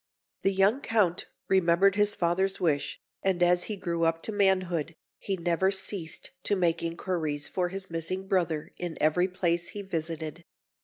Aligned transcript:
The 0.41 0.51
young 0.51 0.81
Count 0.81 1.27
remembered 1.47 1.93
his 1.95 2.15
father's 2.15 2.59
wish, 2.59 2.99
and 3.21 3.43
as 3.43 3.65
he 3.65 3.75
grew 3.75 4.03
up 4.03 4.23
to 4.23 4.31
manhood, 4.31 4.95
he 5.19 5.37
never 5.37 5.69
ceased 5.69 6.31
to 6.45 6.55
make 6.55 6.81
inquiries 6.81 7.47
for 7.47 7.69
his 7.69 7.91
missing 7.91 8.27
brother 8.27 8.71
in 8.79 8.97
every 8.99 9.27
place 9.27 9.67
he 9.69 9.83
visited. 9.83 10.43